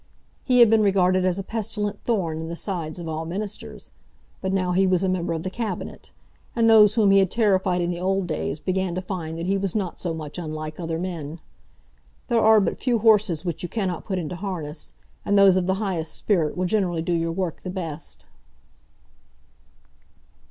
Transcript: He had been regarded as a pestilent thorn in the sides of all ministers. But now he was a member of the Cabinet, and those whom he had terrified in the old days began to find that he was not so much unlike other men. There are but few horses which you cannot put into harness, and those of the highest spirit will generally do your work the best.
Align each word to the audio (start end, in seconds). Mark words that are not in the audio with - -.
He 0.43 0.61
had 0.61 0.69
been 0.71 0.81
regarded 0.81 1.25
as 1.25 1.37
a 1.37 1.43
pestilent 1.43 1.99
thorn 2.05 2.39
in 2.41 2.47
the 2.47 2.55
sides 2.55 2.97
of 2.97 3.07
all 3.07 3.23
ministers. 3.23 3.91
But 4.41 4.51
now 4.51 4.71
he 4.71 4.87
was 4.87 5.03
a 5.03 5.07
member 5.07 5.31
of 5.31 5.43
the 5.43 5.51
Cabinet, 5.51 6.09
and 6.55 6.67
those 6.67 6.95
whom 6.95 7.11
he 7.11 7.19
had 7.19 7.29
terrified 7.29 7.81
in 7.81 7.91
the 7.91 7.99
old 7.99 8.25
days 8.25 8.59
began 8.59 8.95
to 8.95 9.01
find 9.03 9.37
that 9.37 9.45
he 9.45 9.59
was 9.59 9.75
not 9.75 9.99
so 9.99 10.11
much 10.11 10.39
unlike 10.39 10.79
other 10.79 10.97
men. 10.97 11.39
There 12.29 12.41
are 12.41 12.59
but 12.59 12.79
few 12.79 12.97
horses 12.97 13.45
which 13.45 13.61
you 13.61 13.69
cannot 13.69 14.05
put 14.05 14.17
into 14.17 14.37
harness, 14.37 14.95
and 15.23 15.37
those 15.37 15.55
of 15.55 15.67
the 15.67 15.75
highest 15.75 16.13
spirit 16.15 16.57
will 16.57 16.65
generally 16.65 17.03
do 17.03 17.13
your 17.13 17.31
work 17.31 17.61
the 17.61 17.69
best. 17.69 18.25